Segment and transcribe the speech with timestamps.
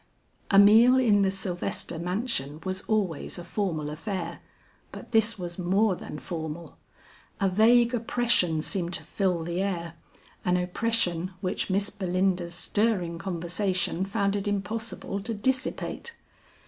[0.49, 4.39] A meal in the Sylvester mansion was always a formal affair,
[4.91, 6.79] but this was more than formal.
[7.39, 9.93] A vague oppression seemed to fill the air;
[10.43, 16.15] an oppression which Miss Belinda's stirring conversation found it impossible to dissipate.